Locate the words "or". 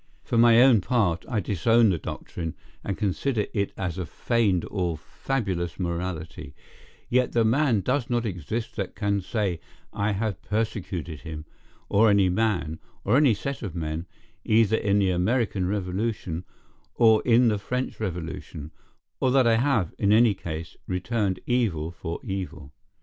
4.71-4.97, 11.87-12.09, 13.03-13.15, 16.95-17.21, 19.19-19.29